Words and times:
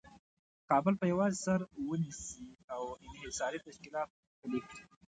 کابل 0.69 0.93
په 0.97 1.05
یوازې 1.11 1.37
سر 1.45 1.59
ونیسي 1.89 2.45
او 2.73 2.83
انحصاري 3.07 3.59
تشکیلات 3.67 4.07
پلي 4.41 4.59
کړي. 4.67 4.83